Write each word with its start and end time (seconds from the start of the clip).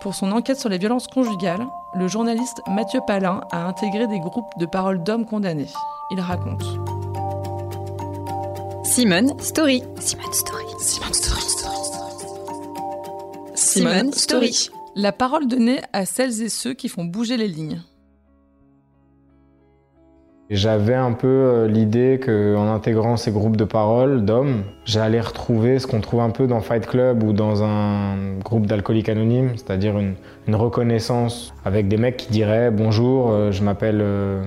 Pour 0.00 0.14
son 0.14 0.32
enquête 0.32 0.58
sur 0.58 0.70
les 0.70 0.78
violences 0.78 1.08
conjugales, 1.08 1.66
le 1.94 2.08
journaliste 2.08 2.62
Mathieu 2.66 3.00
Palin 3.06 3.42
a 3.50 3.66
intégré 3.66 4.06
des 4.06 4.18
groupes 4.18 4.48
de 4.58 4.64
paroles 4.64 5.02
d'hommes 5.02 5.26
condamnés. 5.26 5.68
Il 6.10 6.20
raconte. 6.20 6.62
Simone 8.82 9.38
Story. 9.40 9.82
Simone 9.98 10.32
Story. 10.32 10.64
Simone 10.78 11.12
Story. 11.12 11.42
Simone 13.54 14.12
Story. 14.14 14.70
La 14.94 15.12
parole 15.12 15.46
donnée 15.46 15.80
à 15.92 16.06
celles 16.06 16.40
et 16.40 16.48
ceux 16.48 16.72
qui 16.72 16.88
font 16.88 17.04
bouger 17.04 17.36
les 17.36 17.48
lignes. 17.48 17.82
J'avais 20.50 20.94
un 20.96 21.12
peu 21.12 21.28
euh, 21.28 21.68
l'idée 21.68 22.18
qu'en 22.20 22.74
intégrant 22.74 23.16
ces 23.16 23.30
groupes 23.30 23.56
de 23.56 23.64
parole 23.64 24.24
d'hommes, 24.24 24.64
j'allais 24.84 25.20
retrouver 25.20 25.78
ce 25.78 25.86
qu'on 25.86 26.00
trouve 26.00 26.22
un 26.22 26.30
peu 26.30 26.48
dans 26.48 26.60
Fight 26.60 26.88
Club 26.88 27.22
ou 27.22 27.32
dans 27.32 27.62
un 27.62 28.16
groupe 28.44 28.66
d'alcooliques 28.66 29.08
anonymes, 29.08 29.52
c'est-à-dire 29.54 29.96
une, 29.96 30.14
une, 30.48 30.56
reconnaissance 30.56 31.54
avec 31.64 31.86
des 31.86 31.98
mecs 31.98 32.16
qui 32.16 32.32
diraient 32.32 32.72
Bonjour, 32.72 33.30
euh, 33.30 33.52
je 33.52 33.62
m'appelle 33.62 34.00
euh, 34.02 34.42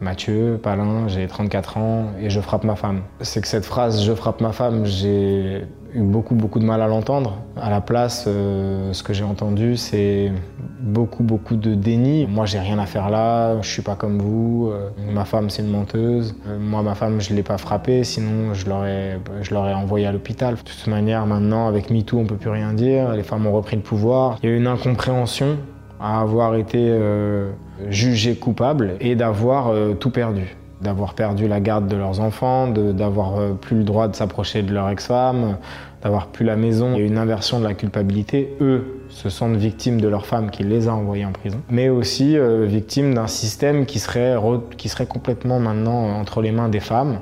Mathieu 0.00 0.58
Palin, 0.62 1.08
j'ai 1.08 1.26
34 1.26 1.76
ans 1.76 2.06
et 2.18 2.30
je 2.30 2.40
frappe 2.40 2.64
ma 2.64 2.74
femme. 2.74 3.02
C'est 3.20 3.42
que 3.42 3.48
cette 3.48 3.66
phrase 3.66 4.02
je 4.02 4.12
frappe 4.14 4.40
ma 4.40 4.52
femme, 4.52 4.86
j'ai 4.86 5.66
eu 5.94 6.00
beaucoup 6.00 6.34
beaucoup 6.34 6.58
de 6.58 6.64
mal 6.64 6.80
à 6.80 6.86
l'entendre. 6.86 7.36
À 7.60 7.68
la 7.68 7.82
place, 7.82 8.24
euh, 8.26 8.94
ce 8.94 9.02
que 9.02 9.12
j'ai 9.12 9.24
entendu, 9.24 9.76
c'est 9.76 10.32
beaucoup 10.80 11.22
beaucoup 11.22 11.56
de 11.56 11.74
déni. 11.74 12.26
Moi, 12.26 12.46
j'ai 12.46 12.58
rien 12.58 12.78
à 12.78 12.86
faire 12.86 13.10
là, 13.10 13.60
je 13.60 13.68
suis 13.68 13.82
pas 13.82 13.94
comme 13.94 14.18
vous. 14.18 14.70
Euh, 14.72 14.88
ma 15.12 15.26
femme, 15.26 15.50
c'est 15.50 15.60
une 15.60 15.70
menteuse. 15.70 16.34
Euh, 16.48 16.58
moi, 16.58 16.82
ma 16.82 16.94
femme, 16.94 17.20
je 17.20 17.34
l'ai 17.34 17.42
pas 17.42 17.58
frappée, 17.58 18.02
sinon 18.02 18.54
je 18.54 18.70
l'aurais 18.70 19.20
je 19.42 19.52
l'aurais 19.52 19.74
envoyée 19.74 20.06
à 20.06 20.12
l'hôpital. 20.12 20.54
De 20.54 20.60
toute 20.60 20.86
manière, 20.86 21.26
maintenant, 21.26 21.68
avec 21.68 21.90
MeToo, 21.90 22.18
on 22.18 22.24
peut 22.24 22.36
plus 22.36 22.50
rien 22.50 22.72
dire. 22.72 23.12
Les 23.12 23.22
femmes 23.22 23.46
ont 23.46 23.52
repris 23.52 23.76
le 23.76 23.82
pouvoir. 23.82 24.38
Il 24.42 24.48
y 24.48 24.52
a 24.52 24.56
eu 24.56 24.58
une 24.58 24.66
incompréhension 24.66 25.58
à 26.00 26.20
avoir 26.20 26.54
été 26.54 26.78
euh, 26.78 27.50
jugé 27.88 28.34
coupable 28.34 28.96
et 29.00 29.14
d'avoir 29.14 29.68
euh, 29.68 29.92
tout 29.92 30.10
perdu. 30.10 30.56
D'avoir 30.80 31.12
perdu 31.12 31.46
la 31.46 31.60
garde 31.60 31.88
de 31.88 31.96
leurs 31.96 32.20
enfants, 32.20 32.68
d'avoir 32.68 33.38
euh, 33.38 33.52
plus 33.52 33.76
le 33.76 33.84
droit 33.84 34.08
de 34.08 34.16
s'approcher 34.16 34.62
de 34.62 34.72
leur 34.72 34.88
ex-femme, 34.88 35.58
d'avoir 36.02 36.28
plus 36.28 36.46
la 36.46 36.56
maison. 36.56 36.94
A 36.94 36.98
une 36.98 37.18
inversion 37.18 37.60
de 37.60 37.64
la 37.64 37.74
culpabilité. 37.74 38.56
Eux 38.62 39.02
se 39.10 39.28
sentent 39.28 39.56
victimes 39.56 40.00
de 40.00 40.08
leur 40.08 40.24
femme 40.24 40.50
qui 40.50 40.62
les 40.62 40.88
a 40.88 40.94
envoyés 40.94 41.26
en 41.26 41.32
prison, 41.32 41.58
mais 41.68 41.90
aussi 41.90 42.38
victimes 42.64 43.12
d'un 43.12 43.26
système 43.26 43.84
qui 43.84 43.98
serait, 43.98 44.36
qui 44.78 44.88
serait 44.88 45.06
complètement 45.06 45.58
maintenant 45.58 46.18
entre 46.18 46.40
les 46.40 46.52
mains 46.52 46.68
des 46.68 46.80
femmes 46.80 47.18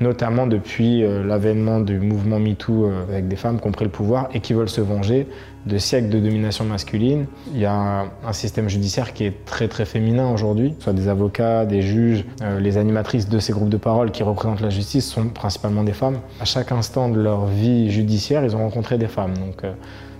notamment 0.00 0.46
depuis 0.46 1.04
euh, 1.04 1.24
l'avènement 1.24 1.80
du 1.80 2.00
mouvement 2.00 2.38
MeToo 2.38 2.86
euh, 2.86 3.04
avec 3.10 3.28
des 3.28 3.36
femmes 3.36 3.60
qui 3.60 3.68
ont 3.68 3.72
pris 3.72 3.84
le 3.84 3.90
pouvoir 3.90 4.28
et 4.34 4.40
qui 4.40 4.54
veulent 4.54 4.68
se 4.68 4.80
venger 4.80 5.26
de 5.66 5.76
siècles 5.76 6.08
de 6.08 6.18
domination 6.18 6.64
masculine. 6.64 7.26
Il 7.52 7.60
y 7.60 7.66
a 7.66 8.06
un 8.26 8.32
système 8.32 8.68
judiciaire 8.68 9.12
qui 9.12 9.24
est 9.24 9.44
très 9.44 9.68
très 9.68 9.84
féminin 9.84 10.32
aujourd'hui, 10.32 10.74
soit 10.78 10.94
des 10.94 11.08
avocats, 11.08 11.66
des 11.66 11.82
juges, 11.82 12.24
euh, 12.42 12.58
les 12.60 12.78
animatrices 12.78 13.28
de 13.28 13.38
ces 13.38 13.52
groupes 13.52 13.68
de 13.68 13.76
parole 13.76 14.10
qui 14.10 14.22
représentent 14.22 14.62
la 14.62 14.70
justice 14.70 15.06
sont 15.06 15.28
principalement 15.28 15.84
des 15.84 15.92
femmes. 15.92 16.18
À 16.40 16.46
chaque 16.46 16.72
instant 16.72 17.10
de 17.10 17.20
leur 17.20 17.46
vie 17.46 17.90
judiciaire, 17.90 18.42
ils 18.44 18.56
ont 18.56 18.60
rencontré 18.60 18.96
des 18.96 19.08
femmes, 19.08 19.36
donc 19.36 19.62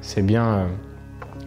c'est 0.00 0.22
bien 0.22 0.68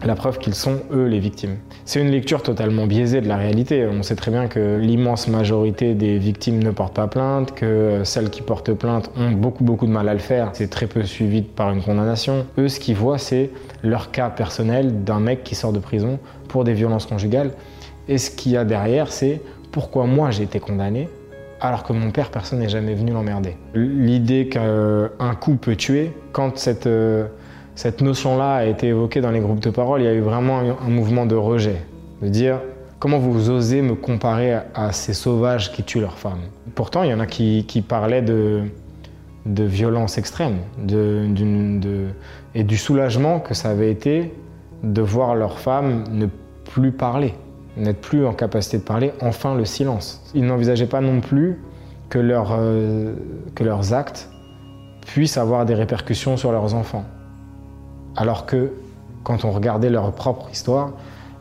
la 0.04 0.14
preuve 0.14 0.38
qu'ils 0.38 0.54
sont, 0.54 0.80
eux, 0.92 1.06
les 1.06 1.18
victimes. 1.18 1.56
C'est 1.84 2.00
une 2.00 2.10
lecture 2.10 2.42
totalement 2.42 2.86
biaisée 2.86 3.20
de 3.20 3.28
la 3.28 3.36
réalité. 3.36 3.86
On 3.86 4.02
sait 4.02 4.16
très 4.16 4.30
bien 4.30 4.46
que 4.46 4.78
l'immense 4.78 5.28
majorité 5.28 5.94
des 5.94 6.18
victimes 6.18 6.62
ne 6.62 6.70
portent 6.70 6.94
pas 6.94 7.06
plainte, 7.06 7.54
que 7.54 8.02
celles 8.04 8.30
qui 8.30 8.42
portent 8.42 8.72
plainte 8.72 9.10
ont 9.16 9.30
beaucoup, 9.30 9.64
beaucoup 9.64 9.86
de 9.86 9.92
mal 9.92 10.08
à 10.08 10.14
le 10.14 10.20
faire. 10.20 10.50
C'est 10.54 10.70
très 10.70 10.86
peu 10.86 11.02
suivi 11.02 11.42
par 11.42 11.70
une 11.70 11.82
condamnation. 11.82 12.46
Eux, 12.58 12.68
ce 12.68 12.80
qu'ils 12.80 12.96
voient, 12.96 13.18
c'est 13.18 13.50
leur 13.82 14.10
cas 14.10 14.30
personnel 14.30 15.04
d'un 15.04 15.20
mec 15.20 15.44
qui 15.44 15.54
sort 15.54 15.72
de 15.72 15.78
prison 15.78 16.18
pour 16.48 16.64
des 16.64 16.72
violences 16.72 17.06
conjugales. 17.06 17.52
Et 18.08 18.18
ce 18.18 18.30
qu'il 18.30 18.52
y 18.52 18.56
a 18.56 18.64
derrière, 18.64 19.12
c'est 19.12 19.40
pourquoi 19.70 20.06
moi 20.06 20.30
j'ai 20.30 20.42
été 20.44 20.60
condamné 20.60 21.08
alors 21.60 21.84
que 21.84 21.92
mon 21.92 22.10
père, 22.10 22.30
personne 22.30 22.60
n'est 22.60 22.68
jamais 22.68 22.94
venu 22.94 23.12
l'emmerder. 23.12 23.56
L'idée 23.74 24.48
qu'un 24.48 25.34
coup 25.40 25.56
peut 25.56 25.76
tuer, 25.76 26.12
quand 26.32 26.56
cette 26.56 26.86
euh, 26.86 27.26
cette 27.80 28.02
notion-là 28.02 28.56
a 28.56 28.64
été 28.66 28.88
évoquée 28.88 29.22
dans 29.22 29.30
les 29.30 29.40
groupes 29.40 29.60
de 29.60 29.70
parole, 29.70 30.02
il 30.02 30.04
y 30.04 30.06
a 30.06 30.12
eu 30.12 30.20
vraiment 30.20 30.58
un, 30.58 30.90
mouvement 30.90 31.24
de 31.24 31.34
rejet, 31.34 31.76
de 32.20 32.28
dire 32.28 32.60
comment 32.98 33.18
vous 33.18 33.48
osez 33.48 33.80
me 33.80 33.94
comparer 33.94 34.52
à, 34.74 34.92
ces 34.92 35.14
sauvages 35.14 35.72
qui 35.72 35.82
tuent 35.82 36.02
leurs 36.02 36.18
femmes? 36.18 36.42
Pourtant, 36.74 37.04
il 37.04 37.10
y 37.10 37.14
en 37.14 37.20
a 37.20 37.26
qui, 37.26 37.64
parlaient 37.88 38.20
de, 38.20 38.64
de 39.46 39.64
violence 39.64 40.18
extrême 40.18 40.58
et 42.54 42.64
du 42.64 42.76
soulagement 42.76 43.40
que 43.40 43.54
ça 43.54 43.70
avait 43.70 43.90
été 43.90 44.34
de 44.82 45.00
voir 45.00 45.34
leurs 45.34 45.58
femmes 45.58 46.04
ne 46.12 46.26
plus 46.66 46.92
parler, 46.92 47.32
n'être 47.78 48.02
plus 48.02 48.26
en 48.26 48.34
capacité 48.34 48.76
de 48.76 48.82
parler, 48.82 49.12
enfin 49.22 49.54
le 49.54 49.64
silence. 49.64 50.22
Ils 50.34 50.44
n'envisageaient 50.44 50.84
pas 50.84 51.00
non 51.00 51.22
plus 51.22 51.58
que, 52.10 52.18
euh, 52.18 53.14
que 53.54 53.64
leurs 53.64 53.94
actes 53.94 54.28
puissent 55.06 55.38
avoir 55.38 55.64
des 55.64 55.74
répercussions 55.74 56.36
sur 56.36 56.52
leurs 56.52 56.74
enfants. 56.74 57.06
Alors 58.16 58.46
que 58.46 58.72
quand 59.24 59.44
on 59.44 59.50
regardait 59.50 59.90
leur 59.90 60.12
propre 60.12 60.48
histoire, 60.50 60.92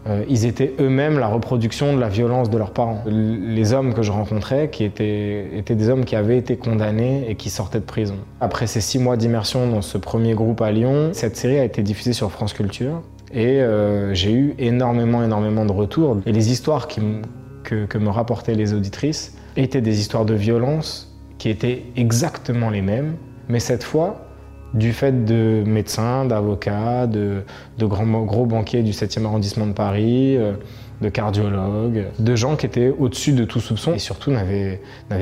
euh, 0.08 0.24
ils 0.30 0.46
étaient 0.46 0.74
eux-mêmes 0.80 1.20
la 1.20 1.28
reproduction 1.28 1.94
de 1.94 2.00
la 2.00 2.08
violence 2.08 2.50
de 2.50 2.58
leurs 2.58 2.72
parents. 2.72 3.04
Les 3.06 3.74
hommes 3.74 3.94
que 3.94 4.02
je 4.02 4.12
rencontrais, 4.12 4.70
qui 4.70 4.84
étaient, 4.84 5.64
des 5.68 5.90
hommes 5.90 6.06
qui 6.06 6.16
avaient 6.16 6.38
été 6.38 6.56
condamnés 6.56 7.26
et 7.30 7.36
qui 7.36 7.50
sortaient 7.50 7.80
de 7.80 7.86
prison. 7.86 8.16
Après 8.40 8.66
ces 8.66 8.82
six 8.82 8.98
mois 9.00 9.18
d'immersion 9.18 9.68
dans 9.68 9.82
ce 9.82 9.98
premier 9.98 10.34
groupe 10.34 10.62
à 10.62 10.72
Lyon, 10.72 11.10
cette 11.14 11.36
série 11.36 11.60
a 11.60 11.66
été 11.66 11.84
diffusée 11.84 12.14
sur 12.14 12.32
France 12.32 12.54
Culture 12.54 13.02
et 13.34 13.62
euh, 13.62 14.14
j'ai 14.14 14.34
eu 14.34 14.56
énormément, 14.58 15.24
énormément 15.24 15.66
de 15.66 15.72
retours. 15.72 16.18
Et 16.26 16.32
les 16.32 16.52
histoires 16.52 16.88
que, 16.88 17.86
que 17.86 17.98
me 17.98 18.10
rapportaient 18.10 18.56
les 18.56 18.74
auditrices 18.74 19.36
étaient 19.58 19.82
des 19.82 20.00
histoires 20.00 20.26
de 20.26 20.34
violence 20.34 21.14
qui 21.38 21.50
étaient 21.50 21.84
exactement 21.96 22.70
les 22.70 22.82
mêmes, 22.82 23.16
mais 23.48 23.60
cette 23.60 23.84
fois 23.84 24.29
du 24.74 24.94
fait 24.94 25.26
de 25.26 25.64
médecins, 25.66 26.26
d'avocats, 26.26 27.08
de, 27.08 27.44
grands, 27.80 28.24
gros 28.24 28.46
banquiers 28.46 28.84
du 28.84 28.92
7e 28.92 29.26
arrondissement 29.26 29.68
de 29.68 29.74
Paris, 29.74 30.38
euh, 30.38 30.54
de 31.02 31.10
cardiologues, 31.10 32.06
de 32.20 32.36
gens 32.36 32.56
qui 32.56 32.66
étaient 32.66 32.94
au-dessus 32.98 33.32
de 33.32 33.46
tout 33.46 33.60
soupçon 33.60 33.94
et 33.94 34.00
surtout 34.00 34.32
n'avaient 34.32 34.80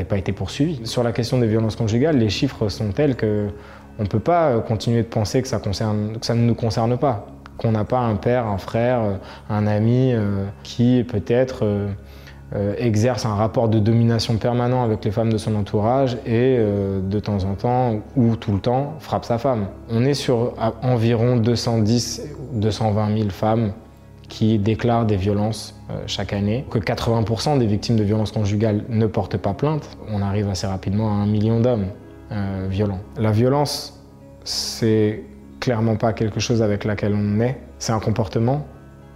pas 0.08 0.18
été 0.18 0.32
poursuivis. 0.32 0.86
Sur 0.86 1.04
la 1.04 1.12
question 1.12 1.38
des 1.38 1.48
violences 1.48 1.76
conjugales, 1.76 2.18
les 2.18 2.30
chiffres 2.30 2.68
sont 2.70 2.92
tels 2.92 3.16
qu'on 3.16 3.52
ne 4.00 4.08
peut 4.08 4.20
pas 4.20 4.60
continuer 4.60 5.04
de 5.04 5.08
penser 5.08 5.42
que 5.42 5.48
ça, 5.48 5.60
concerne, 5.60 6.18
que 6.20 6.26
ça 6.26 6.34
ne 6.34 6.42
nous 6.42 6.56
concerne 6.56 6.98
pas, 6.98 7.28
qu'on 7.58 7.72
n'a 7.72 7.84
pas 7.84 8.00
un 8.00 8.16
père, 8.16 8.48
un 8.48 8.58
frère, 8.58 9.20
un 9.50 9.68
ami 9.68 10.14
euh, 10.14 10.46
qui 10.64 11.06
peut-être... 11.08 11.64
Euh, 11.64 11.88
euh, 12.56 12.76
exerce 12.78 13.26
un 13.26 13.36
rapport 13.36 13.68
de 13.68 13.78
domination 13.78 14.38
permanent 14.38 14.82
avec 14.82 15.04
les 15.04 15.12
femmes 15.12 15.34
de 15.34 15.38
son 15.38 15.54
entourage 15.56 16.14
et 16.26 16.56
euh, 16.58 17.02
de 17.02 17.20
temps 17.20 17.44
en 17.44 17.56
temps 17.56 18.00
ou 18.16 18.38
tout 18.38 18.54
le 18.54 18.60
temps 18.60 18.94
frappe 19.00 19.26
sa 19.26 19.38
femme. 19.38 19.68
On 19.90 20.06
est 20.06 20.14
sur 20.14 20.54
environ 20.82 21.36
210 21.36 22.36
220 22.54 23.18
000 23.18 23.30
femmes 23.32 23.74
qui 24.30 24.60
déclarent 24.60 25.06
des 25.06 25.18
violences 25.18 25.76
euh, 25.90 26.02
chaque 26.06 26.32
année, 26.32 26.66
que 26.72 26.80
80% 26.80 27.60
des 27.60 27.66
victimes 27.66 27.98
de 27.98 28.04
violences 28.04 28.32
conjugales 28.32 28.86
ne 28.88 29.08
portent 29.08 29.38
pas 29.38 29.54
plainte. 29.54 29.98
On 30.10 30.22
arrive 30.22 30.48
assez 30.48 30.68
rapidement 30.68 31.10
à 31.10 31.16
un 31.16 31.26
million 31.26 31.60
d'hommes 31.60 31.88
violents. 32.70 33.00
La 33.18 33.32
violence, 33.32 34.04
c'est 34.44 35.24
clairement 35.62 35.96
pas 35.96 36.12
quelque 36.12 36.42
chose 36.42 36.62
avec 36.62 36.84
laquelle 36.84 37.14
on 37.14 37.24
naît, 37.38 37.58
c'est 37.80 37.94
un 37.94 38.02
comportement 38.02 38.66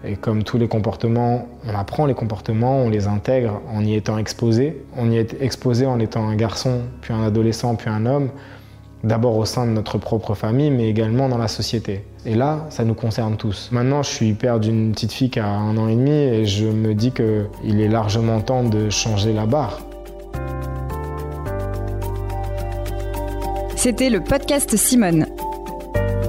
et 0.03 0.15
comme 0.15 0.43
tous 0.43 0.57
les 0.57 0.67
comportements, 0.67 1.47
on 1.67 1.75
apprend 1.75 2.05
les 2.05 2.15
comportements, 2.15 2.77
on 2.77 2.89
les 2.89 3.07
intègre 3.07 3.61
en 3.71 3.83
y 3.83 3.93
étant 3.93 4.17
exposé. 4.17 4.83
On 4.97 5.11
y 5.11 5.17
est 5.17 5.39
exposé 5.41 5.85
en 5.85 5.99
étant 5.99 6.27
un 6.27 6.35
garçon, 6.35 6.81
puis 7.01 7.13
un 7.13 7.23
adolescent, 7.23 7.75
puis 7.75 7.89
un 7.89 8.07
homme, 8.07 8.29
d'abord 9.03 9.37
au 9.37 9.45
sein 9.45 9.67
de 9.67 9.71
notre 9.71 9.99
propre 9.99 10.33
famille, 10.33 10.71
mais 10.71 10.89
également 10.89 11.29
dans 11.29 11.37
la 11.37 11.47
société. 11.47 12.03
Et 12.25 12.33
là, 12.33 12.65
ça 12.69 12.83
nous 12.83 12.95
concerne 12.95 13.37
tous. 13.37 13.69
Maintenant, 13.71 14.01
je 14.01 14.09
suis 14.09 14.33
père 14.33 14.59
d'une 14.59 14.91
petite 14.91 15.11
fille 15.11 15.29
qui 15.29 15.39
a 15.39 15.47
un 15.47 15.77
an 15.77 15.87
et 15.87 15.95
demi 15.95 16.11
et 16.11 16.45
je 16.45 16.65
me 16.65 16.95
dis 16.95 17.11
qu'il 17.11 17.81
est 17.81 17.87
largement 17.87 18.41
temps 18.41 18.63
de 18.63 18.89
changer 18.89 19.33
la 19.33 19.45
barre. 19.45 19.81
C'était 23.75 24.09
le 24.11 24.19
podcast 24.19 24.75
Simone. 24.75 25.25